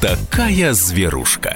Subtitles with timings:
[0.00, 1.54] такая зверушка.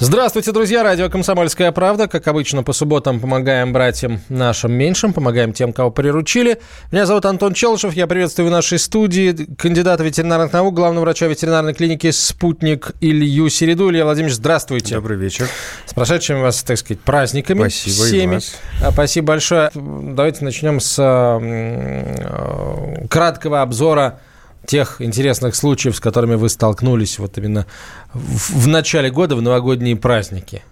[0.00, 0.82] Здравствуйте, друзья!
[0.82, 2.08] Радио «Комсомольская правда».
[2.08, 6.60] Как обычно, по субботам помогаем братьям нашим меньшим, помогаем тем, кого приручили.
[6.92, 11.72] Меня зовут Антон Челышев, я приветствую в нашей студии кандидата ветеринарных наук, главного врача ветеринарной
[11.72, 13.90] клиники «Спутник» Илью Середу.
[13.90, 14.96] Илья Владимирович, здравствуйте.
[14.96, 15.48] Добрый вечер.
[15.86, 17.60] С прошедшими вас, так сказать, праздниками.
[17.60, 18.32] Спасибо всеми.
[18.32, 18.56] и вас.
[18.82, 19.70] А, Спасибо большое.
[19.74, 24.20] Давайте начнем с э, краткого обзора
[24.66, 27.66] тех интересных случаев, с которыми вы столкнулись вот именно
[28.12, 30.62] в, в начале года, в новогодние праздники.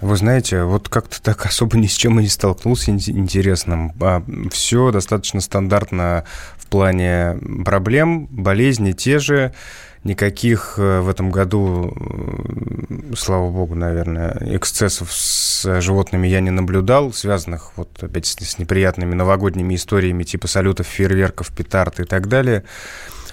[0.00, 3.92] Вы знаете, вот как-то так особо ни с чем и не столкнулся ин- интересным.
[4.00, 6.24] А, все достаточно стандартно
[6.58, 9.54] в плане проблем, болезни те же.
[10.04, 17.12] Никаких э, в этом году, э, слава богу, наверное, эксцессов с животными я не наблюдал,
[17.12, 22.64] связанных вот опять с неприятными новогодними историями типа салютов, фейерверков, петард и так далее.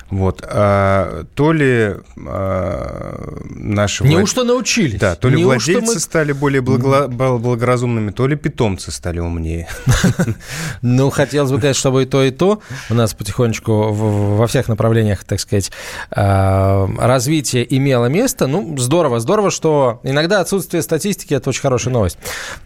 [0.09, 0.43] Вот.
[0.43, 1.95] А, то ли
[2.27, 4.03] а, наши...
[4.03, 4.99] влад- Неужто научились?
[4.99, 9.19] Да, то ли Неужто владельцы мы- стали более благо- бл- благоразумными, то ли питомцы стали
[9.19, 9.67] умнее.
[10.81, 12.61] Ну, хотелось бы, конечно, чтобы и то, и то.
[12.89, 15.71] У нас потихонечку во всех направлениях, так сказать,
[16.11, 18.47] э, развитие имело место.
[18.47, 22.17] Ну, здорово, здорово, что иногда отсутствие статистики– это очень хорошая новость.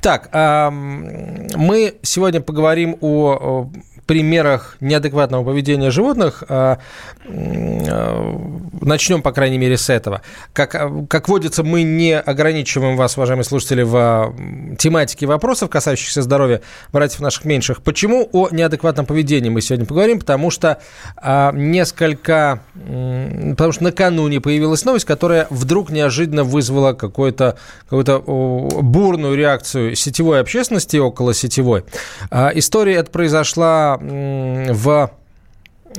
[0.02, 3.70] Так, мы сегодня поговорим о
[4.06, 6.44] примерах неадекватного поведения животных.
[6.50, 6.80] А,
[7.26, 8.40] э,
[8.82, 10.22] Начнем, по крайней мере, с этого.
[10.52, 14.34] Как, э, как водится, мы не ограничиваем вас, уважаемые слушатели, в
[14.78, 17.82] тематике вопросов, касающихся здоровья братьев наших меньших.
[17.82, 20.20] Почему о неадекватном поведении мы сегодня поговорим?
[20.20, 20.80] Потому что
[21.18, 22.62] а, несколько...
[22.74, 27.58] Потому что накануне появилась новость, которая вдруг неожиданно вызвала какую-то
[27.90, 31.84] какую бурную реакцию сетевой общественности, около сетевой.
[32.30, 35.12] А, История эта произошла в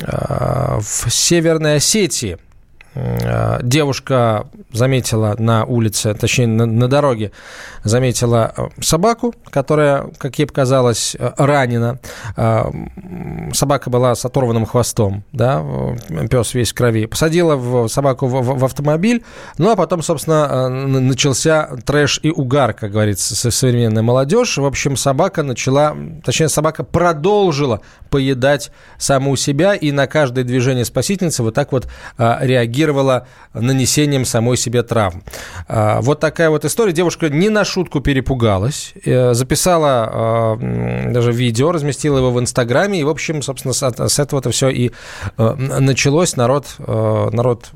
[0.02, 2.38] а, в Северной Осетии.
[2.94, 7.32] М, Девушка заметила на улице, точнее на, на дороге,
[7.84, 11.98] заметила э, собаку, которая, как ей показалось, э, ранена.
[12.36, 12.64] Э,
[13.52, 15.64] Собака была с оторванным хвостом, да,
[16.30, 17.06] пес весь в крови.
[17.06, 19.22] Посадила в- собаку в, в- в автомобиль,
[19.58, 24.58] ну а потом, собственно, начался трэш и угар, как говорится, со- современная молодежь.
[24.58, 27.80] В общем, собака начала, точнее, собака продолжила
[28.10, 31.86] поедать саму себя и на каждое движение спасительницы вот так вот
[32.18, 35.22] реагировала нанесением самой себе травм.
[35.68, 36.92] А, Вот такая вот история.
[36.92, 40.56] Девушка не на шутку перепугалась, э, записала а,
[41.12, 44.68] даже видео, разместила его в Инстаграме, и, в общем, собственно, с от- с этого-то все
[44.68, 44.90] и
[45.38, 46.36] э, началось.
[46.36, 47.70] Народ, э, народ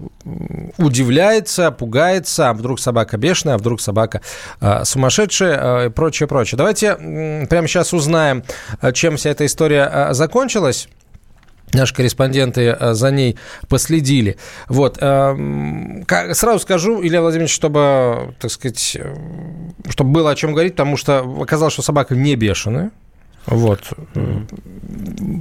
[0.79, 4.21] удивляется, пугается, а вдруг собака бешеная, а вдруг собака
[4.61, 6.57] э, сумасшедшая и прочее, прочее.
[6.57, 6.95] Давайте
[7.49, 8.43] прямо сейчас узнаем,
[8.95, 10.89] чем вся эта история закончилась.
[11.73, 13.37] Наши корреспонденты э, за ней
[13.69, 14.37] последили.
[14.69, 14.99] Вот.
[15.01, 19.15] эм, Сразу скажу, Илья Владимирович, чтобы, так сказать, э,
[19.91, 22.91] чтобы было о чем говорить, потому что оказалось, что собака не бешеная.
[23.51, 23.81] Вот.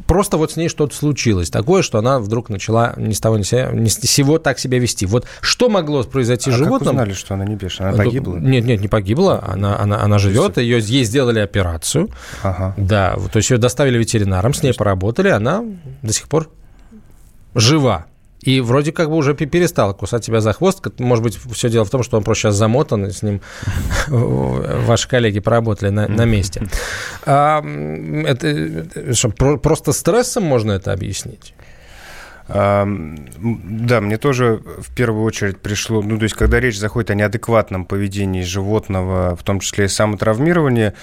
[0.08, 3.44] Просто вот с ней что-то случилось такое, что она вдруг начала ни с того ни
[3.44, 5.06] с сего, ни с сего так себя вести.
[5.06, 6.96] Вот что могло произойти с А как животным?
[6.96, 7.90] узнали, что она не бешеная?
[7.92, 8.38] Она Ну, погибла?
[8.38, 9.44] Нет, нет, не погибла.
[9.48, 12.10] Она, она, она живет, ее, ей сделали операцию.
[12.44, 12.74] Ага.
[12.78, 15.64] Да, то есть ее доставили ветеринарам, с ней поработали, она
[16.02, 16.50] до сих пор
[17.56, 18.06] жива.
[18.42, 20.82] И вроде как бы уже пе- перестала кусать тебя за хвост.
[21.00, 23.42] Может быть, все дело в том, что он просто сейчас замотан, и с ним
[24.08, 26.68] ваши коллеги поработали на, на месте.
[27.26, 27.64] А,
[28.26, 31.54] это, что, просто стрессом можно это объяснить?
[32.48, 32.88] А,
[33.40, 37.86] Да, мне тоже в первую очередь пришло, ну, то есть, когда речь заходит о неадекватном
[37.86, 40.94] поведении животного, в том числе и самотравмировании,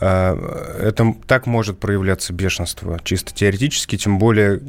[0.00, 4.60] это так может проявляться бешенство, чисто теоретически, тем более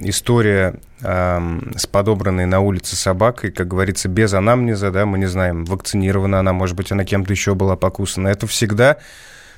[0.00, 5.64] история ам, с подобранной на улице собакой, как говорится, без анамнеза, да, мы не знаем,
[5.64, 8.28] вакцинирована она, может быть, она кем-то еще была покусана.
[8.28, 8.98] Это всегда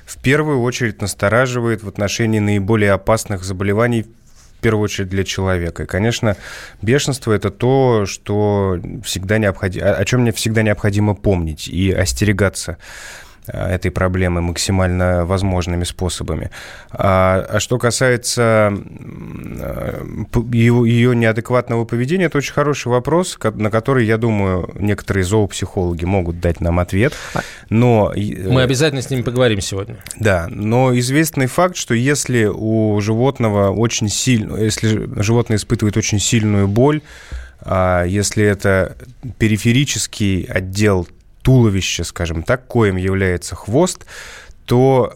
[0.05, 4.07] в первую очередь настораживает в отношении наиболее опасных заболеваний,
[4.57, 5.83] в первую очередь для человека.
[5.83, 6.35] И, конечно,
[6.81, 12.77] бешенство– это то, что всегда необходимо, о чем мне всегда необходимо помнить и остерегаться
[13.53, 16.49] этой проблемы максимально возможными способами.
[16.91, 20.01] А, а что касается м, э,
[20.51, 26.39] ее, ее неадекватного поведения, это очень хороший вопрос, на который, я думаю, некоторые зоопсихологи могут
[26.39, 27.13] дать нам ответ.
[27.69, 29.97] Но и, э, Мы обязательно с ними поговорим сегодня.
[30.19, 36.67] да, но известный факт, что если у животного очень сильно, если животное испытывает очень сильную
[36.67, 37.01] боль,
[37.61, 38.95] а если это
[39.37, 41.07] периферический отдел
[41.41, 44.05] туловища, скажем так, коим является хвост,
[44.65, 45.13] то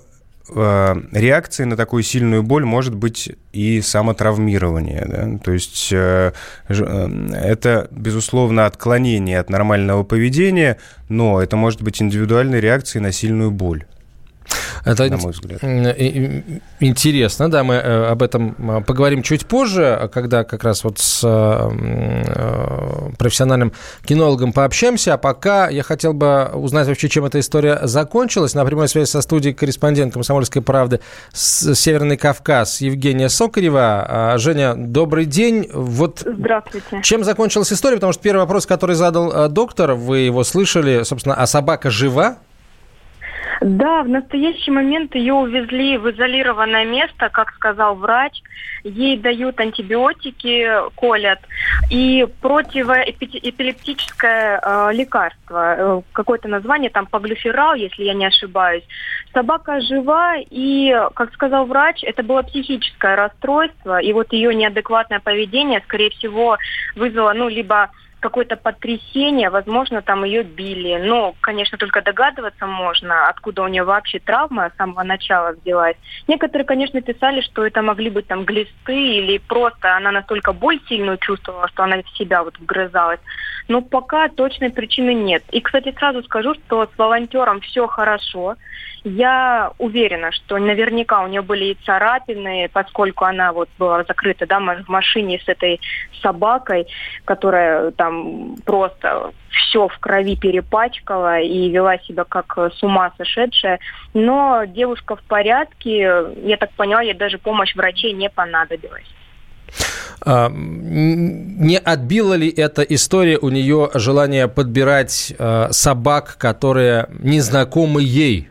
[0.49, 5.05] э, реакцией на такую сильную боль может быть и самотравмирование.
[5.05, 5.39] Да?
[5.43, 6.31] То есть э,
[6.67, 10.77] это, безусловно, отклонение от нормального поведения,
[11.09, 13.85] но это может быть индивидуальной реакцией на сильную боль.
[14.85, 15.63] Это на мой взгляд.
[16.79, 21.21] Интересно, да, мы э, об этом э, поговорим чуть позже, когда как раз вот с
[21.23, 23.71] э, профессиональным
[24.05, 25.13] кинологом пообщаемся.
[25.13, 28.55] А пока я хотел бы узнать вообще, чем эта история закончилась.
[28.55, 30.99] На прямой связи со студией корреспондент «Комсомольской правды»
[31.31, 34.05] с Северный Кавказ Евгения Сокарева.
[34.07, 35.69] А, Женя, добрый день.
[35.73, 37.01] Вот Здравствуйте.
[37.03, 37.95] Чем закончилась история?
[37.95, 42.37] Потому что первый вопрос, который задал доктор, вы его слышали, собственно, а собака жива?
[43.61, 48.41] Да, в настоящий момент ее увезли в изолированное место, как сказал врач.
[48.83, 51.39] Ей дают антибиотики, колят,
[51.89, 58.83] и противоэпилептическое э, лекарство, э, какое-то название, там поглюферал, если я не ошибаюсь.
[59.33, 65.79] Собака жива, и, как сказал врач, это было психическое расстройство, и вот ее неадекватное поведение,
[65.85, 66.57] скорее всего,
[66.95, 67.89] вызвало, ну, либо
[68.23, 70.95] какое-то потрясение, возможно, там ее били.
[70.95, 75.97] Но, конечно, только догадываться можно, откуда у нее вообще травма с самого начала взялась.
[76.27, 81.17] Некоторые, конечно, писали, что это могли быть там глисты или просто она настолько боль сильную
[81.17, 83.19] чувствовала, что она в себя вот вгрызалась.
[83.67, 85.43] Но пока точной причины нет.
[85.51, 88.55] И, кстати, сразу скажу, что с волонтером все хорошо.
[89.03, 94.59] Я уверена, что наверняка у нее были и царапины, поскольку она вот была закрыта да,
[94.59, 95.81] в машине с этой
[96.21, 96.87] собакой,
[97.25, 98.12] которая там
[98.65, 103.79] просто все в крови перепачкала и вела себя как с ума сошедшая.
[104.13, 109.05] Но девушка в порядке, я так поняла, ей даже помощь врачей не понадобилась.
[110.25, 118.01] А, не отбила ли эта история у нее желание подбирать а, собак, которые не знакомы
[118.01, 118.47] ей?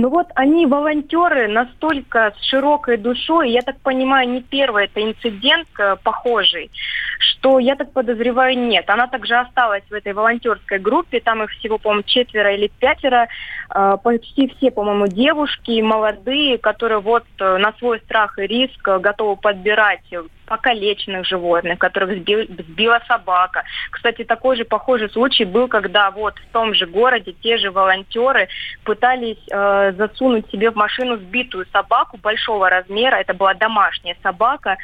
[0.00, 5.66] Ну вот они волонтеры настолько с широкой душой, я так понимаю, не первый это инцидент
[5.76, 6.70] э, похожий,
[7.18, 8.88] что я так подозреваю нет.
[8.88, 13.26] Она также осталась в этой волонтерской группе, там их всего, по-моему, четверо или пятеро,
[13.74, 19.34] э, почти все, по-моему, девушки молодые, которые вот э, на свой страх и риск готовы
[19.34, 20.04] подбирать
[20.48, 23.64] покалеченных животных, которых сбил, сбила собака.
[23.90, 28.48] Кстати, такой же похожий случай был, когда вот в том же городе те же волонтеры
[28.84, 33.16] пытались э, засунуть себе в машину сбитую собаку большого размера.
[33.16, 34.76] Это была домашняя собака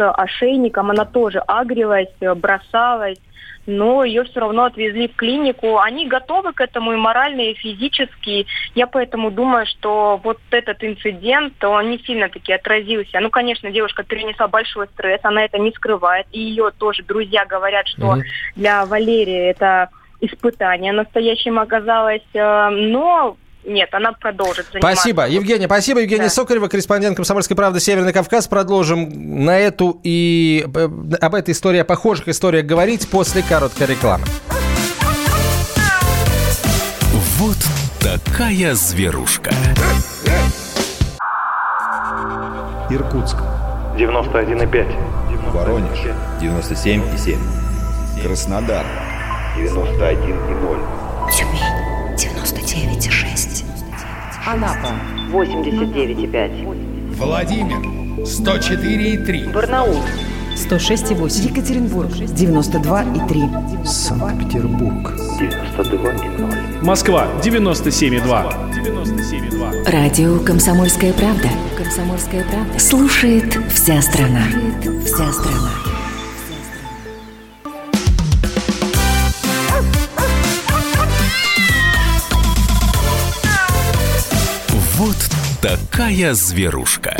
[0.00, 0.90] ошейником.
[0.90, 3.18] Она тоже агрилась, бросалась
[3.66, 5.78] но ее все равно отвезли в клинику.
[5.78, 8.46] Они готовы к этому и морально, и физически.
[8.74, 13.20] Я поэтому думаю, что вот этот инцидент, он не сильно таки отразился.
[13.20, 16.26] Ну, конечно, девушка перенесла большой стресс, она это не скрывает.
[16.32, 18.22] И ее тоже друзья говорят, что mm-hmm.
[18.56, 22.26] для Валерии это испытание настоящим оказалось.
[22.34, 25.00] Э, но нет, она продолжит заниматься.
[25.00, 26.00] Спасибо, Евгения, спасибо.
[26.00, 26.30] Евгения да.
[26.30, 28.48] Сокарева, корреспондент «Комсомольской правды» Северный Кавказ.
[28.48, 30.88] Продолжим на эту и э,
[31.20, 34.24] об этой истории, о похожих историях говорить после короткой рекламы.
[37.38, 37.56] Вот
[38.00, 39.50] такая зверушка.
[42.90, 43.36] Иркутск.
[43.96, 45.52] 91,5.
[45.52, 45.98] Воронеж.
[46.40, 47.38] 97,7.
[48.22, 48.84] Краснодар.
[49.56, 51.30] 91,0.
[51.30, 51.99] Тюмень.
[52.20, 53.64] 99,6.
[54.46, 54.92] Анапа
[55.32, 57.14] 89,5.
[57.16, 57.78] Владимир
[58.24, 59.50] 104,3.
[59.50, 59.96] Барнаул
[60.54, 61.48] 106,8.
[61.48, 63.86] Екатеринбург 92,3.
[63.86, 66.84] Санкт-Петербург 92,0.
[66.84, 68.70] Москва 97,2.
[68.74, 69.90] 97,2.
[69.90, 71.48] Радио Комсомольская правда.
[71.78, 72.78] Комсомольская правда.
[72.78, 74.42] Слушает вся страна.
[74.50, 75.70] Слушает вся страна.
[85.60, 87.16] Такая зверушка.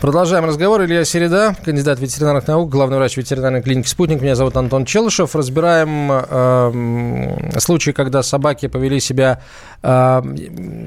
[0.00, 0.82] Продолжаем разговор.
[0.82, 4.22] Илья Середа, кандидат ветеринарных наук, главный врач ветеринарной клиники «Спутник».
[4.22, 5.36] Меня зовут Антон Челышев.
[5.36, 9.42] Разбираем э, случаи, когда собаки повели себя...
[9.82, 10.22] Э,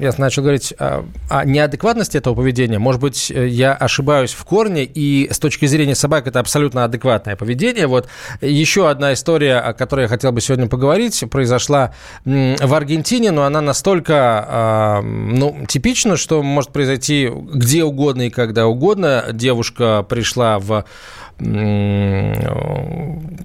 [0.00, 2.80] я начал говорить э, о неадекватности этого поведения.
[2.80, 7.86] Может быть, я ошибаюсь в корне, и с точки зрения собак это абсолютно адекватное поведение.
[7.86, 8.08] Вот
[8.40, 11.94] еще одна история, о которой я хотел бы сегодня поговорить, произошла
[12.24, 18.66] в Аргентине, но она настолько э, ну, типична, что может произойти где угодно и когда
[18.66, 20.84] угодно недавно девушка пришла в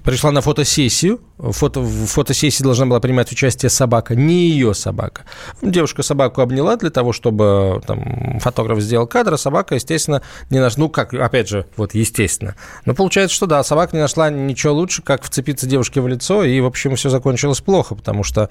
[0.04, 1.20] пришла на фотосессию.
[1.38, 5.24] Фото, в фотосессии должна была принимать участие собака, не ее собака.
[5.62, 10.80] Девушка собаку обняла для того, чтобы там, фотограф сделал кадр, а собака, естественно, не нашла.
[10.80, 12.54] Ну, как, опять же, вот естественно.
[12.84, 16.60] Но получается, что да, собака не нашла ничего лучше, как вцепиться девушке в лицо, и,
[16.60, 18.50] в общем, все закончилось плохо, потому что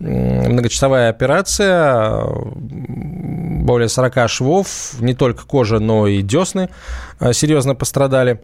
[0.00, 6.70] многочасовая операция, более 40 швов, не только кожа, но и десны
[7.20, 8.40] э, серьезно пострадали.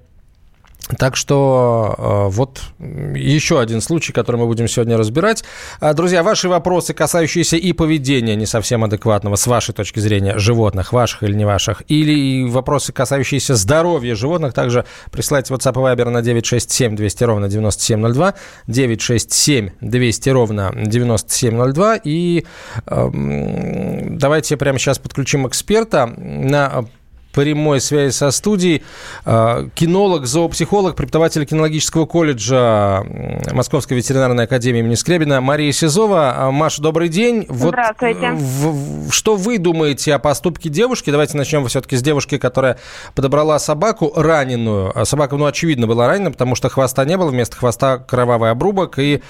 [0.99, 5.43] Так что э, вот еще один случай, который мы будем сегодня разбирать.
[5.81, 10.93] А, друзья, ваши вопросы, касающиеся и поведения не совсем адекватного, с вашей точки зрения, животных,
[10.93, 16.21] ваших или не ваших, или вопросы, касающиеся здоровья животных, также присылайте WhatsApp и Viber на
[16.21, 18.35] 967 200 ровно 9702,
[18.67, 22.45] 967 200 ровно 9702, и
[22.87, 23.11] э,
[24.11, 26.85] давайте прямо сейчас подключим эксперта на
[27.35, 28.83] прямой связи со студией.
[29.25, 33.05] А, кинолог, зоопсихолог, преподаватель кинологического колледжа
[33.53, 36.35] Московской ветеринарной академии имени Скрябина Мария Сизова.
[36.37, 37.47] А, Маша, добрый день.
[37.49, 38.31] Здравствуйте.
[38.33, 41.11] Вот, в, что вы думаете о поступке девушки?
[41.11, 42.79] Давайте начнем все-таки с девушки, которая
[43.15, 44.93] подобрала собаку раненую.
[44.99, 48.99] А собака, ну, очевидно, была ранена, потому что хвоста не было, вместо хвоста кровавый обрубок,
[48.99, 49.23] и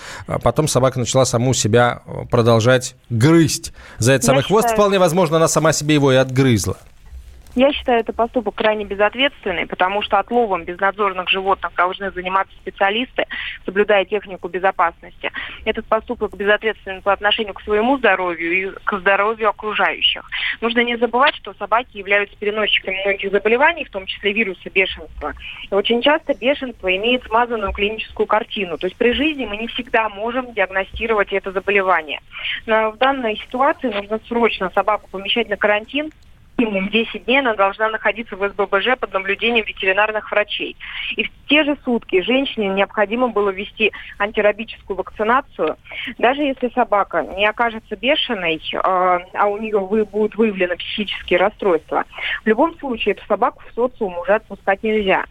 [0.42, 3.72] потом собака начала саму себя продолжать грызть.
[3.98, 4.60] За этот Я самый считаю...
[4.60, 6.76] хвост, вполне возможно, она сама себе его и отгрызла.
[7.54, 13.26] Я считаю это поступок крайне безответственный, потому что отловом безнадзорных животных должны заниматься специалисты,
[13.64, 15.30] соблюдая технику безопасности.
[15.64, 20.28] Этот поступок безответственен по отношению к своему здоровью и к здоровью окружающих.
[20.60, 25.32] Нужно не забывать, что собаки являются переносчиками многих заболеваний, в том числе вируса бешенства.
[25.70, 28.78] Очень часто бешенство имеет смазанную клиническую картину.
[28.78, 32.20] То есть при жизни мы не всегда можем диагностировать это заболевание.
[32.66, 36.10] Но в данной ситуации нужно срочно собаку помещать на карантин,
[36.58, 40.76] минимум 10 дней она должна находиться в СББЖ под наблюдением ветеринарных врачей.
[41.16, 45.76] И в те же сутки женщине необходимо было ввести антирабическую вакцинацию.
[46.18, 52.04] Даже если собака не окажется бешеной, э, а у нее будут выявлены психические расстройства,
[52.44, 55.24] в любом случае эту собаку в социум уже отпускать нельзя.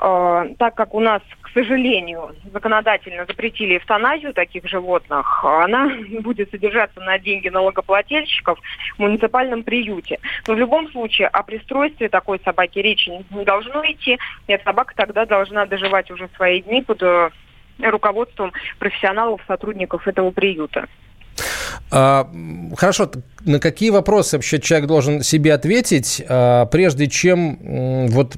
[0.00, 7.00] Э, так как у нас, к сожалению, законодательно запретили эвтаназию таких животных, она будет содержаться
[7.00, 8.58] на деньги налогоплательщиков
[8.96, 10.18] в муниципальном приюте.
[10.46, 14.94] Но в любом случае о пристройстве такой собаки речи не должно идти, и эта собака
[14.96, 17.30] тогда должна доживать уже свои дни под э,
[17.78, 20.88] руководством профессионалов, сотрудников этого приюта.
[21.90, 22.30] А,
[22.76, 23.10] хорошо,
[23.44, 28.36] на какие вопросы вообще человек должен себе ответить, а, прежде чем вот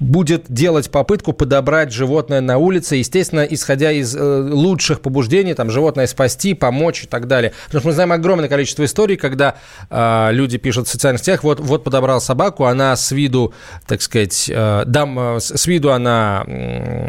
[0.00, 6.06] будет делать попытку подобрать животное на улице, естественно, исходя из э, лучших побуждений, там, животное
[6.06, 7.52] спасти, помочь и так далее.
[7.66, 9.56] Потому что мы знаем огромное количество историй, когда
[9.90, 13.52] э, люди пишут в социальных сетях, вот, вот подобрал собаку, она с виду,
[13.86, 16.44] так сказать, э, дам, э, с виду она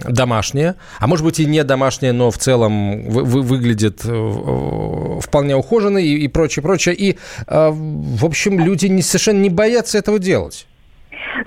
[0.07, 4.01] домашняя, а может быть и не домашняя, но в целом вы, вы, выглядит
[5.21, 6.95] вполне ухоженной и, и прочее, прочее.
[6.95, 10.65] И, э, в общем, люди не, совершенно не боятся этого делать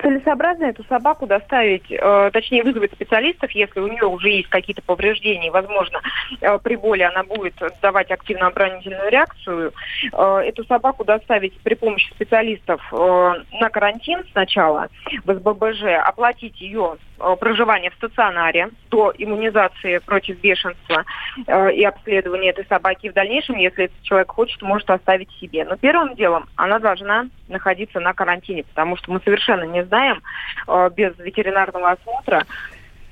[0.00, 5.50] целесообразно эту собаку доставить, э, точнее вызвать специалистов, если у нее уже есть какие-то повреждения,
[5.50, 6.00] возможно,
[6.41, 9.73] э, при боли она будет давать активную оборонительную реакцию,
[10.12, 14.88] эту собаку доставить при помощи специалистов на карантин сначала
[15.25, 21.05] в СББЖ, оплатить ее э, проживание в стационаре до иммунизации против бешенства
[21.47, 23.09] э, и обследования этой собаки.
[23.09, 25.64] в дальнейшем, если этот человек хочет, может оставить себе.
[25.64, 30.23] Но первым делом она должна находиться на карантине, потому что мы совершенно не знаем
[30.67, 32.45] э, без ветеринарного осмотра,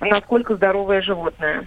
[0.01, 1.67] насколько здоровое животное.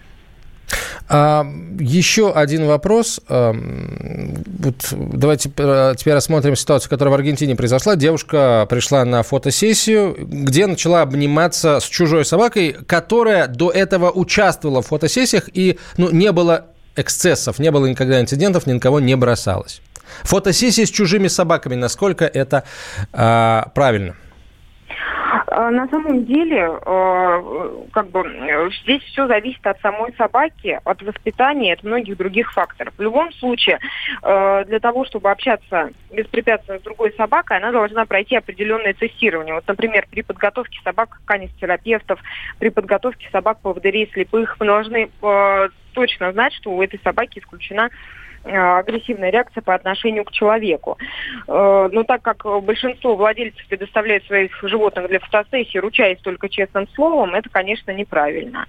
[1.10, 1.46] А,
[1.80, 3.20] еще один вопрос.
[3.28, 7.96] А, вот давайте теперь рассмотрим ситуацию, которая в Аргентине произошла.
[7.96, 14.88] Девушка пришла на фотосессию, где начала обниматься с чужой собакой, которая до этого участвовала в
[14.88, 19.82] фотосессиях и ну, не было эксцессов, не было никогда инцидентов, ни на кого не бросалась.
[20.24, 22.64] Фотосессии с чужими собаками, насколько это
[23.12, 24.16] а, правильно?
[25.56, 28.24] А, на самом деле, а, как бы
[28.84, 32.92] здесь все зависит от самой собаки, от воспитания, от многих других факторов.
[32.98, 33.78] В любом случае,
[34.24, 39.54] а, для того, чтобы общаться беспрепятственно с другой собакой, она должна пройти определенное тестирование.
[39.54, 42.20] Вот, например, при подготовке собак канистерапевтов,
[42.58, 45.10] при подготовке собак по поводырей слепых, мы должны
[45.94, 50.98] точно знать, что у этой собаки исключена Э, агрессивная реакция по отношению к человеку.
[51.48, 57.36] Э, но так как большинство владельцев предоставляют своих животных для фотосессии, ручаясь только честным словом,
[57.36, 58.66] это, конечно, неправильно.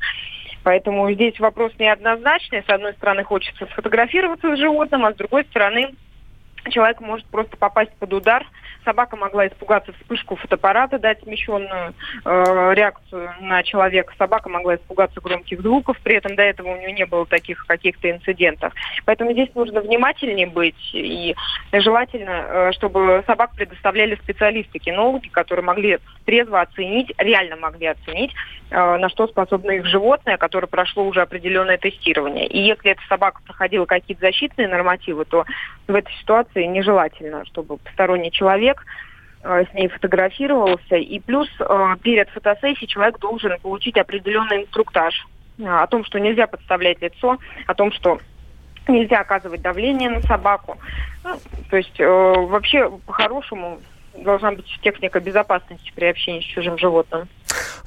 [0.62, 2.64] Поэтому здесь вопрос неоднозначный.
[2.66, 5.94] С одной стороны, хочется сфотографироваться с животным, а с другой стороны,
[6.70, 8.46] человек может просто попасть под удар.
[8.84, 11.94] Собака могла испугаться вспышку фотоаппарата, дать смещенную
[12.24, 14.12] э, реакцию на человека.
[14.18, 18.10] Собака могла испугаться громких звуков, при этом до этого у нее не было таких каких-то
[18.10, 18.74] инцидентов.
[19.06, 21.34] Поэтому здесь нужно внимательнее быть и
[21.72, 28.32] желательно, э, чтобы собак предоставляли специалисты, кинологи, которые могли трезво оценить, реально могли оценить,
[28.70, 32.46] э, на что способно их животное, которое прошло уже определенное тестирование.
[32.46, 35.44] И если эта собака проходила какие-то защитные нормативы, то
[35.86, 38.84] в этой ситуации нежелательно, чтобы посторонний человек
[39.42, 40.96] э, с ней фотографировался.
[40.96, 45.26] И плюс э, перед фотосессией человек должен получить определенный инструктаж
[45.58, 48.18] э, о том, что нельзя подставлять лицо, о том, что
[48.88, 50.76] нельзя оказывать давление на собаку.
[51.24, 51.38] Ну,
[51.70, 53.80] то есть вообще по-хорошему
[54.18, 57.28] должна быть техника безопасности при общении с чужим животным.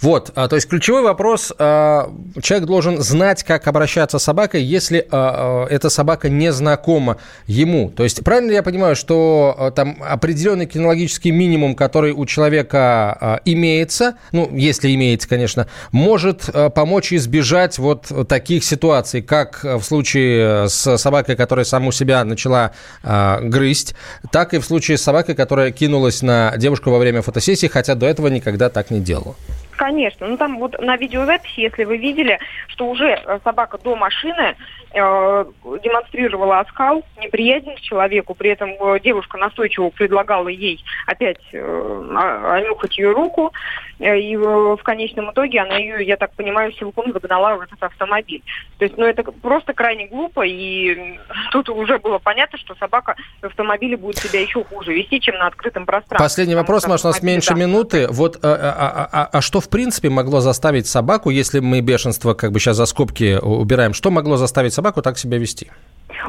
[0.02, 2.12] Вот, а, то есть ключевой вопрос, а,
[2.42, 7.90] человек должен знать, как обращаться с собакой, если а, эта собака не знакома ему.
[7.90, 14.50] То есть правильно я понимаю, что там определенный кинологический минимум, который у человека имеется, ну,
[14.54, 21.66] если имеется, конечно, может помочь избежать вот таких ситуаций, как в случае с собакой, которая
[21.66, 22.74] саму себя начала
[23.04, 23.96] грызть,
[24.32, 28.06] так и в случае с собакой, которая кинулась на девушку во время фотосессии, хотя до
[28.06, 29.36] этого никогда так не делала.
[29.78, 30.28] Конечно.
[30.28, 34.56] Ну, там вот на видеозаписи, если вы видели, что уже э, собака до машины
[34.92, 35.46] э,
[35.84, 38.34] демонстрировала оскал, неприязнь к человеку.
[38.34, 42.16] При этом э, девушка настойчиво предлагала ей опять э,
[42.50, 43.54] онюхать ее руку.
[44.00, 48.42] Э, и в конечном итоге она ее, я так понимаю, силком загнала в этот автомобиль.
[48.80, 50.42] То есть, ну, это просто крайне глупо.
[50.44, 51.20] И
[51.52, 55.46] тут уже было понятно, что собака в автомобиле будет себя еще хуже вести, чем на
[55.46, 56.26] открытом пространстве.
[56.26, 57.60] Последний вопрос, Маш, у нас меньше да.
[57.60, 58.08] минуты.
[58.10, 62.52] Вот, а, а, а, а что в принципе могло заставить собаку, если мы бешенство как
[62.52, 65.68] бы сейчас за скобки убираем, что могло заставить собаку так себя вести?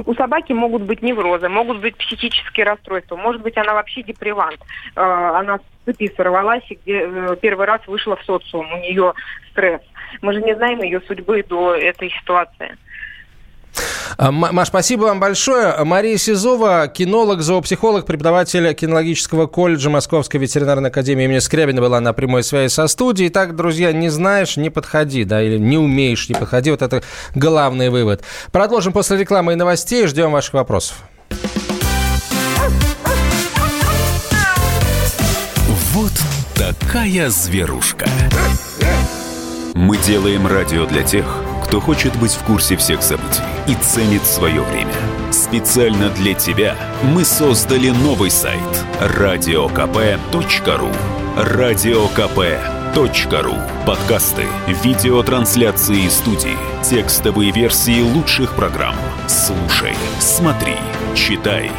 [0.07, 4.61] У собаки могут быть неврозы, могут быть психические расстройства, может быть, она вообще депривант.
[4.97, 9.15] Э, она с цепи сорвалась и где э, первый раз вышла в социум, у нее
[9.51, 9.81] стресс.
[10.21, 12.77] Мы же не знаем ее судьбы до этой ситуации.
[14.17, 15.85] А, Маш, спасибо вам большое.
[15.85, 22.43] Мария Сизова, кинолог, зоопсихолог, преподаватель кинологического колледжа Московской ветеринарной академии имени Скрябина была на прямой
[22.43, 23.29] связи со студией.
[23.29, 26.71] Итак, друзья, не знаешь, не подходи, да, или не умеешь, не подходи.
[26.71, 27.03] Вот это
[27.35, 28.23] главный вывод.
[28.51, 30.07] Продолжим после рекламы и новостей.
[30.07, 30.97] Ждем ваших вопросов.
[35.93, 36.13] Вот
[36.55, 38.07] такая зверушка.
[39.75, 41.25] Мы делаем радио для тех,
[41.69, 44.95] кто хочет быть в курсе всех событий и ценит свое время.
[45.31, 48.59] Специально для тебя мы создали новый сайт
[49.01, 50.89] радиокп.ру
[51.37, 52.55] радиокп.ру
[53.87, 54.47] Подкасты,
[54.83, 58.97] видеотрансляции студии, текстовые версии лучших программ.
[59.27, 60.77] Слушай, смотри,
[61.15, 61.71] читай.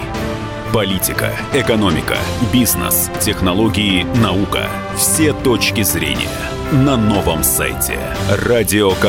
[0.73, 2.17] Политика, экономика,
[2.53, 4.67] бизнес, технологии, наука.
[4.95, 6.29] Все точки зрения–
[6.71, 9.03] на новом сайте радиокп.ру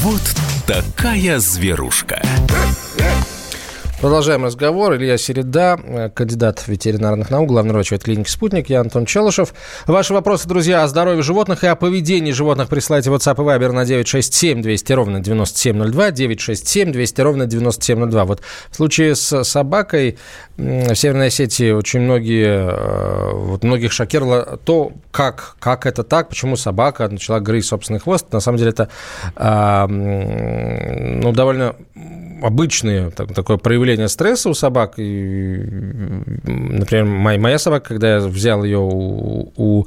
[0.00, 0.22] Вот
[0.68, 2.22] такая зверушка.
[4.04, 4.96] Продолжаем разговор.
[4.96, 8.68] Илья Середа, э, кандидат ветеринарных наук, главный врач клиники «Спутник».
[8.68, 9.54] Я Антон Челышев.
[9.86, 13.72] Ваши вопросы, друзья, о здоровье животных и о поведении животных присылайте в WhatsApp и Viber
[13.72, 18.24] на 967 200 ровно 9702, 967 200 ровно 9702.
[18.26, 20.18] Вот в случае с собакой
[20.58, 26.56] в Северной Осетии очень многие, э, вот многих шокировало то, как, как это так, почему
[26.56, 28.30] собака начала грызть собственный хвост.
[28.34, 28.90] На самом деле это
[29.88, 31.74] ну, довольно
[32.42, 34.94] обычное так, такое проявление стресса у собак.
[34.98, 35.56] И,
[36.44, 39.86] например, моя, моя собака, когда я взял ее у, у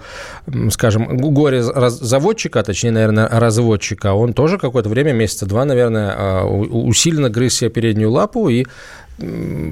[0.71, 6.45] скажем, у горе-заводчика, а точнее, наверное, разводчика, он тоже какое-то время, месяца два, наверное, а,
[6.45, 8.65] усиленно грыз себе переднюю лапу и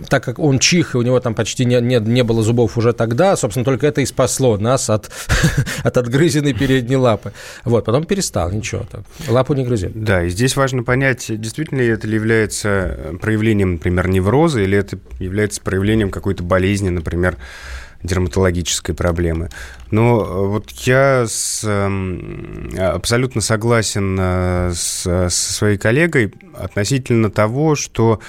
[0.09, 2.93] так как он чих, и у него там почти не, не, не было зубов уже
[2.93, 5.11] тогда, собственно, только это и спасло нас от,
[5.83, 7.31] от отгрызенной передней лапы.
[7.63, 9.91] Вот, потом перестал, ничего, так, лапу не грызет.
[9.93, 12.17] Да, и здесь важно понять, действительно ли это ли
[13.21, 17.37] проявлением, например, невроза, или это является проявлением какой-то болезни, например,
[18.01, 19.49] дерматологической проблемы.
[19.91, 21.63] Но вот я с,
[22.77, 28.19] абсолютно согласен э, с, со своей коллегой относительно того, что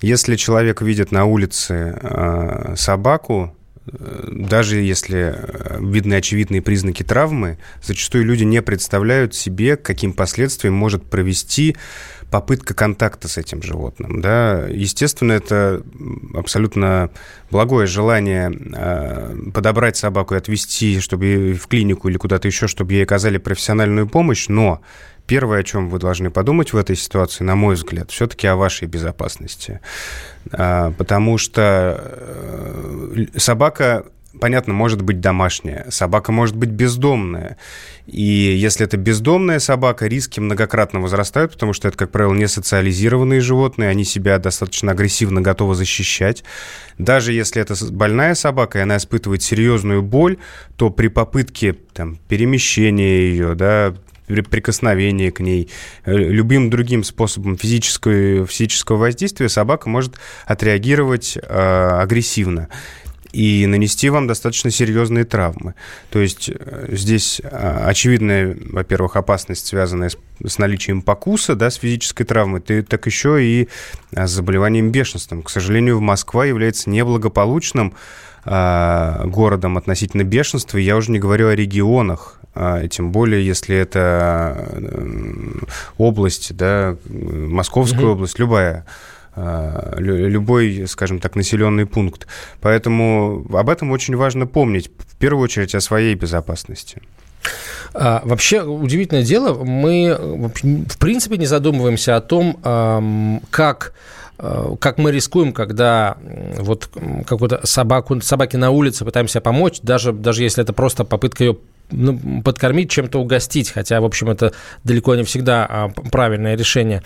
[0.00, 3.54] если человек видит на улице э, собаку,
[3.86, 10.74] э, даже если э, видны очевидные признаки травмы, зачастую люди не представляют себе, каким последствиям
[10.74, 11.76] может провести
[12.30, 14.20] попытка контакта с этим животным.
[14.20, 14.66] Да?
[14.68, 15.82] Естественно, это
[16.34, 17.10] абсолютно
[17.50, 18.52] благое желание
[19.52, 24.48] подобрать собаку и отвезти, чтобы в клинику или куда-то еще, чтобы ей оказали профессиональную помощь,
[24.48, 24.82] но
[25.28, 28.88] первое, о чем вы должны подумать в этой ситуации, на мой взгляд, все-таки о вашей
[28.88, 29.80] безопасности.
[30.50, 34.06] А, потому что э, собака
[34.40, 37.56] понятно, может быть домашняя, собака может быть бездомная.
[38.06, 43.40] И если это бездомная собака, риски многократно возрастают, потому что это, как правило, не социализированные
[43.40, 46.44] животные, они себя достаточно агрессивно готовы защищать.
[46.96, 50.38] Даже если это больная собака, и она испытывает серьезную боль,
[50.76, 53.94] то при попытке там, перемещения ее, да,
[54.28, 55.70] прикосновения к ней,
[56.04, 62.68] э, любым другим способом физического, физического воздействия собака может отреагировать э, агрессивно
[63.32, 65.74] и нанести вам достаточно серьезные травмы.
[66.10, 71.76] То есть э, здесь э, очевидная, во-первых, опасность, связанная с, с наличием покуса, да, с
[71.76, 73.68] физической травмой, ты, так еще и
[74.12, 75.42] с заболеванием бешенством.
[75.42, 77.94] К сожалению, Москва является неблагополучным
[78.48, 80.78] э, городом относительно бешенства.
[80.78, 84.68] Я уже не говорю о регионах, а, тем более, если это
[85.96, 88.12] область, да, Московская угу.
[88.12, 88.84] область, любая
[89.36, 92.26] а, любой, скажем так, населенный пункт.
[92.60, 97.00] Поэтому об этом очень важно помнить, в первую очередь о своей безопасности.
[97.94, 100.16] А, вообще, удивительное дело, мы,
[100.88, 106.16] в принципе, не задумываемся о том, как а, как мы рискуем, когда
[106.58, 106.88] вот
[107.26, 111.56] какую-то собаку, собаке на улице пытаемся помочь, даже, даже если это просто попытка ее
[111.90, 114.52] ну, подкормить, чем-то угостить, хотя, в общем, это
[114.84, 117.02] далеко не всегда правильное решение.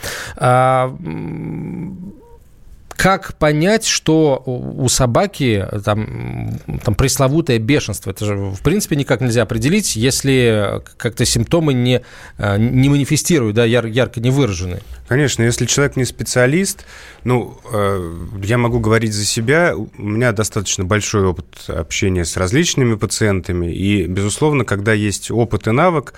[2.97, 8.11] Как понять, что у собаки там, там пресловутое бешенство?
[8.11, 12.03] Это же, в принципе, никак нельзя определить, если как-то симптомы не,
[12.39, 14.81] э, не манифестируют, да, яр, ярко не выражены.
[15.09, 16.85] Конечно, если человек не специалист,
[17.25, 22.95] ну, э, я могу говорить за себя, у меня достаточно большой опыт общения с различными
[22.95, 26.15] пациентами, и, безусловно, когда есть опыт и навык,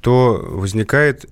[0.00, 1.26] то возникает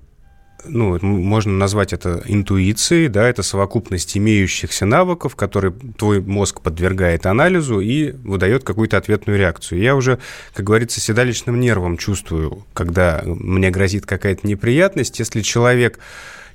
[0.65, 7.79] ну, можно назвать это интуицией, да, это совокупность имеющихся навыков, которые твой мозг подвергает анализу
[7.79, 9.81] и выдает какую-то ответную реакцию.
[9.81, 10.19] Я уже,
[10.53, 15.19] как говорится, седалищным нервом чувствую, когда мне грозит какая-то неприятность.
[15.19, 15.99] Если человек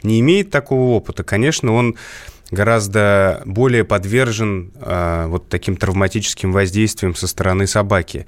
[0.03, 1.97] не имеет такого опыта, конечно, он
[2.55, 8.27] гораздо более подвержен э, вот таким травматическим воздействиям со стороны собаки.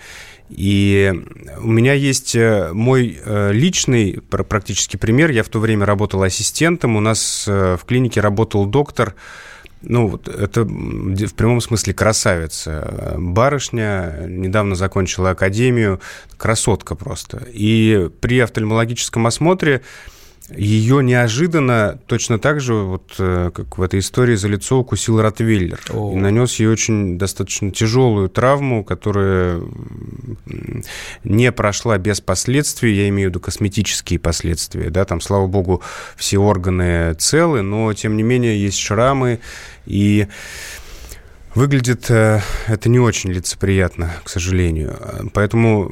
[0.49, 1.13] И
[1.59, 5.31] у меня есть э, мой э, личный практически пример.
[5.31, 6.97] Я в то время работал ассистентом.
[6.97, 9.15] У нас э, в клинике работал доктор,
[9.83, 13.15] ну, вот это в прямом смысле красавица.
[13.19, 16.01] Барышня недавно закончила академию,
[16.37, 17.47] красотка просто.
[17.53, 19.83] И при офтальмологическом осмотре
[20.55, 25.81] ее неожиданно, точно так же, вот э, как в этой истории, за лицо укусил Ротвейлер.
[25.91, 26.13] О.
[26.13, 29.61] И нанес ей очень достаточно тяжелую травму, которая
[31.25, 34.91] не прошла без последствий, я имею в виду косметические последствия.
[34.91, 35.83] Да, там, слава богу,
[36.17, 39.41] все органы целы, но, тем не менее, есть шрамы,
[39.87, 40.29] и
[41.57, 44.95] Выглядит э, это не очень лицеприятно, к сожалению.
[45.33, 45.91] Поэтому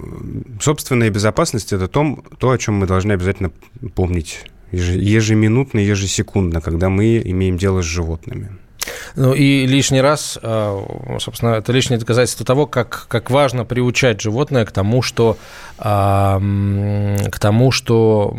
[0.60, 3.50] собственная безопасность– это то, то, о чем мы должны обязательно
[3.94, 8.50] помнить ежеминутно, ежесекундно, когда мы имеем дело с животными.
[9.16, 14.64] Ну и лишний раз, э, собственно, это лишнее доказательство того, как, как важно приучать животное
[14.64, 15.36] к тому, что,
[15.76, 18.36] к тому, что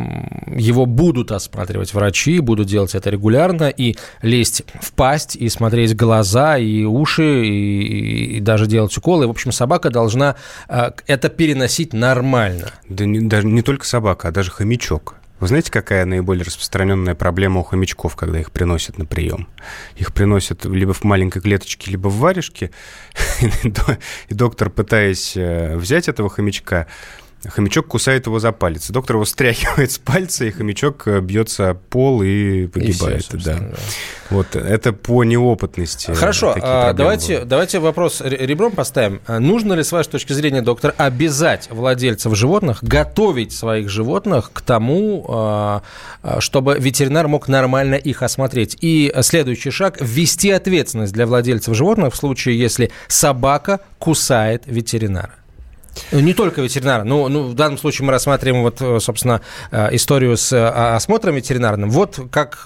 [0.47, 6.57] его будут осматривать врачи, будут делать это регулярно, и лезть в пасть, и смотреть глаза,
[6.57, 9.27] и уши, и, и даже делать уколы.
[9.27, 10.35] В общем, собака должна
[10.67, 12.71] э, это переносить нормально.
[12.89, 15.15] Да не, даже не только собака, а даже хомячок.
[15.39, 19.47] Вы знаете, какая наиболее распространенная проблема у хомячков, когда их приносят на прием?
[19.97, 22.71] Их приносят либо в маленькой клеточке, либо в варежке,
[23.63, 26.87] и доктор, пытаясь э, взять этого хомячка,
[27.49, 28.89] Хомячок кусает его за палец.
[28.89, 33.33] Доктор его стряхивает с пальца, и хомячок э, бьется о пол и погибает.
[33.33, 33.59] И все, да.
[33.59, 33.75] да.
[34.29, 36.11] Вот это по неопытности.
[36.11, 39.21] Хорошо, а, давайте, давайте вопрос ребром поставим.
[39.27, 44.61] А нужно ли, с вашей точки зрения, доктор, обязать владельцев животных готовить своих животных к
[44.61, 45.83] тому, а,
[46.39, 48.77] чтобы ветеринар мог нормально их осмотреть?
[48.81, 55.35] И следующий шаг– ввести ответственность для владельцев животных в случае, если собака кусает ветеринара.
[56.11, 57.03] Ну, не только ветеринара.
[57.03, 61.35] Ну, ну, в данном случае мы рассматриваем, вот, э, собственно, э, историю с э, осмотром
[61.35, 61.89] ветеринарным.
[61.89, 62.65] Вот как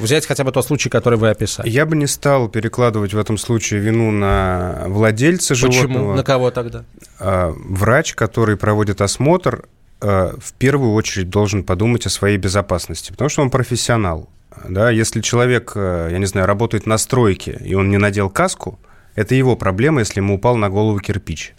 [0.00, 1.68] взять хотя бы тот случай, который вы описали.
[1.68, 5.72] Я бы не стал перекладывать в этом случае вину на владельца Почему?
[5.72, 6.16] животного.
[6.16, 6.84] На кого тогда?
[7.18, 9.64] Врач, который проводит осмотр,
[10.00, 14.28] в первую очередь должен подумать о своей безопасности, потому что он профессионал.
[14.68, 18.78] Да, если человек, я не знаю, работает на стройке, и он не надел каску,
[19.14, 21.54] это его проблема, если ему упал на голову кирпич.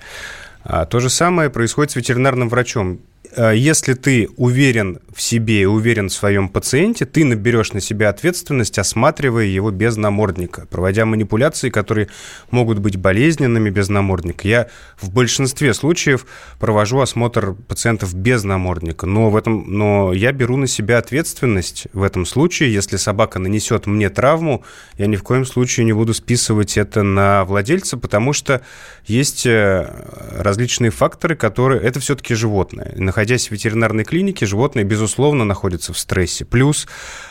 [0.63, 2.99] А то же самое происходит с ветеринарным врачом.
[3.35, 8.09] Э, если ты уверен в себе и уверен в своем пациенте, ты наберешь на себя
[8.09, 12.07] ответственность, осматривая его без намордника, проводя манипуляции, которые
[12.49, 14.47] могут быть болезненными без намордника.
[14.47, 14.67] Я
[14.99, 16.25] в большинстве случаев
[16.59, 22.03] провожу осмотр пациентов без намордника, но, в этом, но я беру на себя ответственность в
[22.03, 22.73] этом случае.
[22.73, 24.63] Если собака нанесет мне травму,
[24.97, 28.61] я ни в коем случае не буду списывать это на владельца, потому что
[29.05, 29.89] есть э,
[30.37, 31.81] различные факторы, которые...
[31.81, 36.43] Это все-таки животное находясь в ветеринарной клинике, животное, безусловно, находится в стрессе.
[36.43, 36.87] Плюс,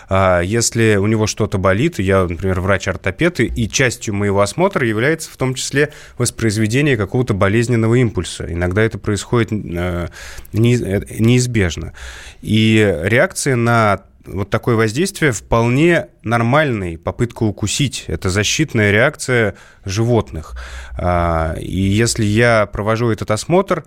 [0.08, 5.36] а, если у него что-то болит, я, например, врач-ортопед, и частью моего осмотра является в
[5.36, 8.46] том числе воспроизведение какого-то болезненного импульса.
[8.48, 10.08] Иногда это происходит э,
[10.52, 11.92] неизбежно.
[12.40, 18.04] И реакция на вот такое воздействие вполне нормальный, попытка укусить.
[18.06, 20.54] Это защитная реакция животных.
[20.96, 23.84] А, и если я провожу этот осмотр,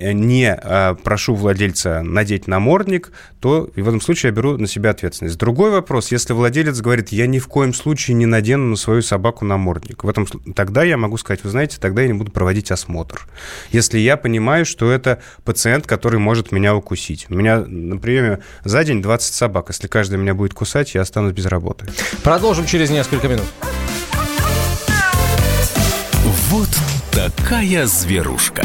[0.00, 5.38] не э, прошу владельца надеть намордник, то в этом случае я беру на себя ответственность.
[5.38, 9.44] Другой вопрос, если владелец говорит, я ни в коем случае не надену на свою собаку
[9.44, 13.26] намордник, в этом, тогда я могу сказать, вы знаете, тогда я не буду проводить осмотр.
[13.70, 17.26] Если я понимаю, что это пациент, который может меня укусить.
[17.28, 19.66] У меня на приеме за день 20 собак.
[19.68, 21.86] Если каждый меня будет кусать, я останусь без работы.
[22.22, 23.46] Продолжим через несколько минут.
[26.48, 26.68] Вот
[27.10, 28.64] такая зверушка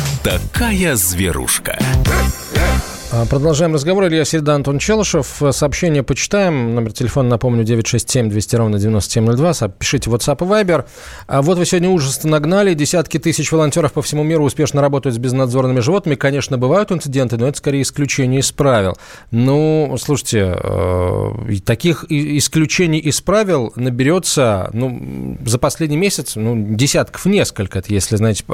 [0.23, 1.77] такая зверушка.
[3.13, 4.05] А, продолжаем разговор.
[4.07, 5.41] Илья Середа, Антон Челышев.
[5.51, 6.73] Сообщение почитаем.
[6.75, 9.67] Номер телефона, напомню, 967 200 ровно 9702.
[9.67, 10.85] Пишите WhatsApp и Viber.
[11.27, 12.73] А вот вы сегодня ужас нагнали.
[12.73, 16.15] Десятки тысяч волонтеров по всему миру успешно работают с безнадзорными животными.
[16.15, 18.97] Конечно, бывают инциденты, но это скорее исключение из правил.
[19.31, 21.31] Ну, слушайте, э,
[21.65, 28.45] таких исключений из правил наберется ну, за последний месяц ну, десятков несколько, если, знаете,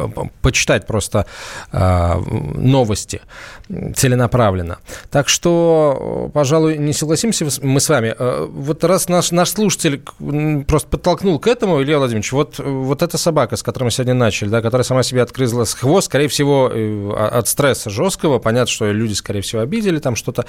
[0.42, 1.28] почитать просто
[1.72, 2.16] э,
[2.56, 3.22] новости
[3.96, 4.78] целенаправленно направлено.
[5.10, 8.16] Так что, пожалуй, не согласимся мы с вами.
[8.18, 10.02] Э, вот раз наш, наш слушатель
[10.68, 14.50] просто подтолкнул к этому, Илья Владимирович, вот, вот эта собака, с которой мы сегодня начали,
[14.50, 19.14] да, которая сама себе открызла хвост, скорее всего, э, от стресса жесткого, понятно, что люди,
[19.14, 20.46] скорее всего, обидели, там что-то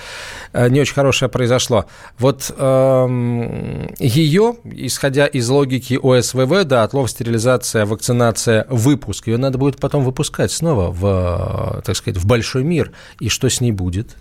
[0.52, 1.86] э, не очень хорошее произошло.
[2.18, 9.78] Вот эм, ее, исходя из логики ОСВВ, да, отлов, стерилизация, вакцинация, выпуск, ее надо будет
[9.78, 12.92] потом выпускать снова в, так сказать, в большой мир.
[13.20, 13.87] И что с ней будет?
[13.88, 14.16] Будет?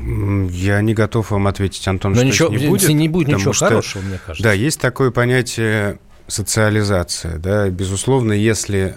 [0.00, 2.88] Я не готов вам ответить, Антон, Но что ничего, не будет.
[2.88, 4.42] Не будет ничего что, хорошего, мне кажется.
[4.42, 7.38] Да, есть такое понятие социализация.
[7.38, 7.68] Да?
[7.68, 8.96] Безусловно, если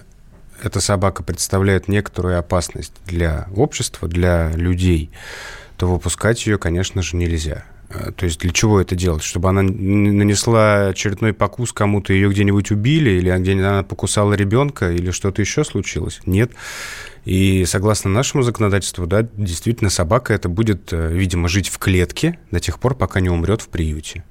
[0.61, 5.09] эта собака представляет некоторую опасность для общества, для людей,
[5.77, 7.65] то выпускать ее, конечно же, нельзя.
[7.93, 9.23] А, то есть для чего это делать?
[9.23, 15.11] Чтобы она нанесла очередной покус кому-то, ее где-нибудь убили, или где-нибудь она покусала ребенка, или
[15.11, 16.21] что-то еще случилось?
[16.25, 16.51] Нет.
[17.25, 22.59] И согласно нашему законодательству, да, действительно собака это будет, э, видимо, жить в клетке до
[22.59, 24.23] тех пор, пока не умрет в приюте.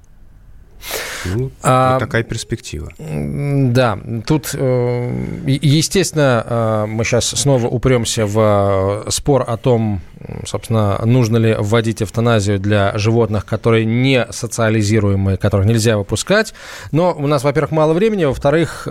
[1.25, 2.91] Ну, а, вот такая перспектива.
[2.97, 10.01] Да, тут, э, естественно, э, мы сейчас снова упремся в спор о том,
[10.45, 16.53] собственно, нужно ли вводить эвтаназию для животных, которые не социализируемые, которых нельзя выпускать.
[16.91, 18.87] Но у нас, во-первых, мало времени, во-вторых,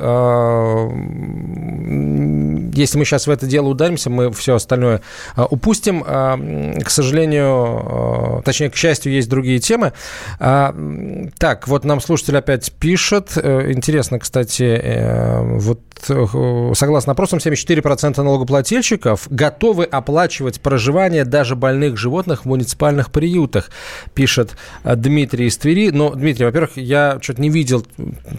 [2.75, 5.03] если мы сейчас в это дело ударимся, мы все остальное
[5.35, 6.05] а, упустим.
[6.07, 6.38] А,
[6.83, 9.93] к сожалению, точнее, к счастью, есть другие темы.
[10.38, 13.33] Так, вот нам слушатель опять пишет.
[13.37, 21.56] Э, интересно, кстати, э, вот э, согласно опросам, 74% налогоплательщиков готовы оплачивать проживание содержания даже
[21.56, 23.70] больных животных в муниципальных приютах,
[24.14, 25.90] пишет э, Дмитрий из Твери.
[25.90, 27.87] Но, Дмитрий, во-первых, я что-то не видел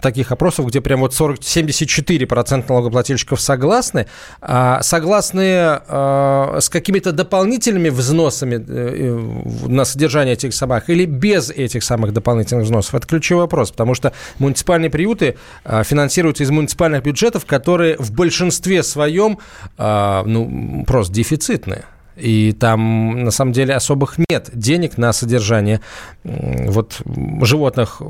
[0.00, 4.06] таких опросов, где прям вот 40, 74% налогоплательщиков согласны.
[4.40, 11.82] А согласны э, с какими-то дополнительными взносами э, на содержание этих собак или без этих
[11.82, 12.94] самых дополнительных взносов?
[12.94, 18.82] Это ключевой вопрос, потому что муниципальные приюты э, финансируются из муниципальных бюджетов, которые в большинстве
[18.82, 19.38] своем
[19.78, 21.84] э, ну, просто дефицитные.
[22.16, 25.80] И там, на самом деле, особых нет денег на содержание
[26.24, 27.00] вот,
[27.42, 28.02] животных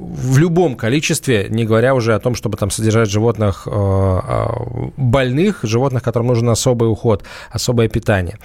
[0.00, 4.46] в любом количестве, не говоря уже о том, чтобы там содержать животных э, э,
[4.96, 8.38] больных, животных, которым нужен особый уход, особое питание.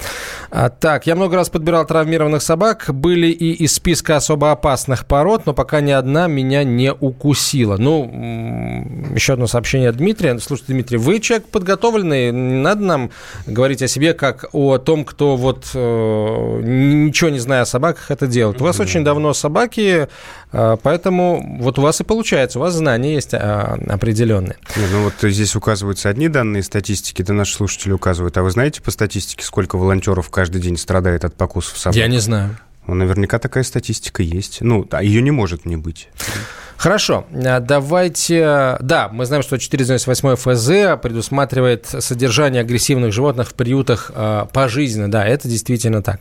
[0.51, 5.45] А, так, я много раз подбирал травмированных собак, были и из списка особо опасных пород,
[5.45, 7.77] но пока ни одна меня не укусила.
[7.77, 8.05] Ну,
[9.13, 10.37] еще одно сообщение от Дмитрия.
[10.39, 13.11] Слушайте, Дмитрий, вы человек подготовленный, не надо нам
[13.47, 18.27] говорить о себе как о том, кто вот э, ничего не зная о собаках это
[18.27, 18.61] делает.
[18.61, 20.07] У вас очень давно собаки,
[20.81, 24.55] поэтому вот у вас и получается, у вас знания есть а, определенные.
[24.75, 28.37] Нет, ну вот здесь указываются одни данные статистики, да наши слушатели указывают.
[28.37, 31.95] А вы знаете по статистике, сколько волонтеров каждый день страдает от покусов собак?
[31.95, 32.57] Я не знаю.
[32.87, 34.61] Ну, наверняка такая статистика есть.
[34.61, 36.07] Ну, а ее не может не быть.
[36.77, 38.77] Хорошо, а, давайте...
[38.79, 44.11] Да, мы знаем, что 498 ФЗ предусматривает содержание агрессивных животных в приютах
[44.53, 45.09] пожизненно.
[45.09, 46.19] Да, это действительно так.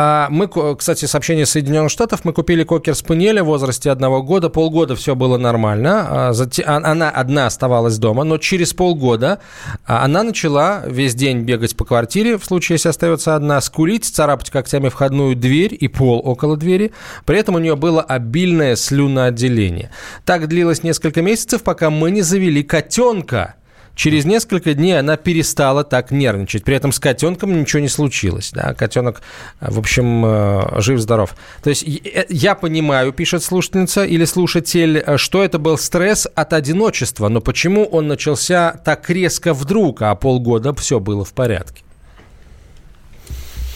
[0.00, 2.24] А мы, кстати, сообщение Соединенных Штатов.
[2.24, 4.48] Мы купили кокер спаниеля в возрасте одного года.
[4.48, 6.06] Полгода все было нормально.
[6.08, 9.40] А затем, она одна оставалась дома, но через полгода
[9.86, 14.88] она начала весь день бегать по квартире, в случае, если остается одна, скулить, царапать когтями
[14.88, 16.92] входную дверь и пол около двери.
[17.26, 19.90] При этом у нее было обильное слюноотделение.
[20.24, 23.56] Так длилось несколько месяцев, пока мы не завели котенка.
[23.98, 26.62] Через несколько дней она перестала так нервничать.
[26.62, 28.52] При этом с котенком ничего не случилось.
[28.54, 28.72] Да?
[28.72, 29.22] Котенок,
[29.60, 31.34] в общем, э, жив-здоров.
[31.64, 36.52] То есть э, я понимаю, пишет слушательница или слушатель, э, что это был стресс от
[36.52, 37.28] одиночества.
[37.28, 41.82] Но почему он начался так резко вдруг, а полгода все было в порядке?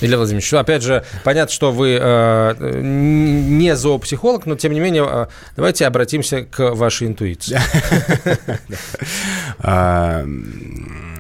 [0.03, 5.27] Илья Владимирович, опять же, понятно, что вы э, не зоопсихолог, но тем не менее, э,
[5.57, 7.59] давайте обратимся к вашей интуиции.
[9.65, 10.25] А,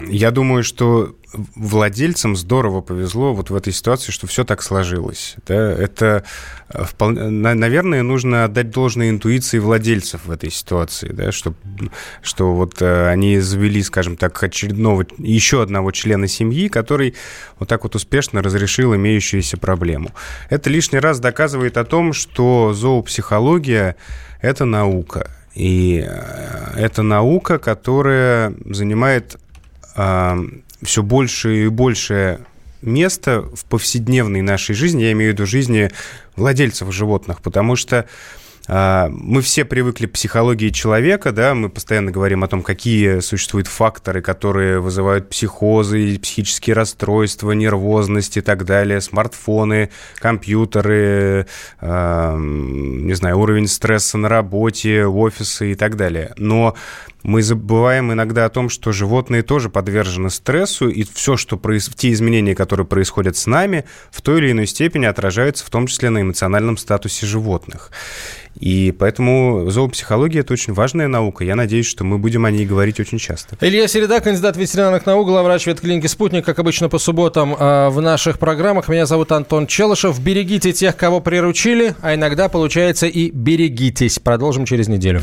[0.08, 1.14] я думаю, что
[1.54, 5.36] владельцам здорово повезло вот в этой ситуации, что все так сложилось.
[5.46, 5.72] Да?
[5.72, 6.24] Это
[6.68, 11.32] э, вполне, наверное, нужно отдать должное интуиции владельцев в этой ситуации, да?
[11.32, 11.54] что,
[12.22, 17.14] что вот э, они завели, скажем так, очередного, еще одного члена семьи, который
[17.58, 20.10] вот так вот успешно разрешил имеющуюся проблему.
[20.50, 23.96] Это лишний раз доказывает о том, что зоопсихология–
[24.40, 25.30] это наука.
[25.54, 29.38] И э, это наука, которая занимает
[30.82, 32.40] все больше и больше
[32.82, 35.90] места в повседневной нашей жизни, я имею в виду жизни
[36.36, 38.06] владельцев животных, потому что
[38.68, 43.66] а, мы все привыкли к психологии человека, да, мы постоянно говорим о том, какие существуют
[43.66, 51.46] факторы, которые вызывают психозы, психические расстройства, нервозность и так далее, смартфоны, компьютеры,
[51.80, 56.32] э, не знаю, уровень стресса на работе, офисы и так далее.
[56.36, 56.76] Но
[57.22, 61.88] мы забываем иногда о том, что животные тоже подвержены стрессу, и все, что проис...
[61.94, 66.10] те изменения, которые происходят с нами, в той или иной степени отражаются в том числе
[66.10, 67.90] на эмоциональном статусе животных.
[68.58, 71.44] И поэтому зоопсихология– это очень важная наука.
[71.44, 73.56] Я надеюсь, что мы будем о ней говорить очень часто.
[73.60, 78.38] Илья Середа, кандидат ветеринарных наук, главврач ветклиники «Спутник», как обычно по субботам э, в наших
[78.38, 78.88] программах.
[78.88, 80.20] Меня зовут Антон Челышев.
[80.20, 84.18] Берегите тех, кого приручили, а иногда, получается, и берегитесь.
[84.18, 85.22] Продолжим через неделю.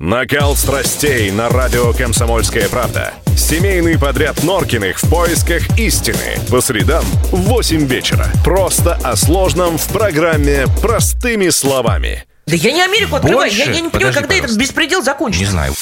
[0.00, 3.14] Накал страстей на радио «Комсомольская правда».
[3.36, 6.36] Семейный подряд Норкиных в поисках истины.
[6.50, 8.26] По средам в 8 вечера.
[8.44, 12.24] Просто о сложном в программе «Простыми словами».
[12.46, 13.48] Да я не Америку открываю.
[13.48, 13.56] Больше?
[13.56, 14.46] Я, я не понимаю, Подожди, когда пожалуйста.
[14.46, 15.44] этот беспредел закончится.
[15.44, 15.74] Не знаю.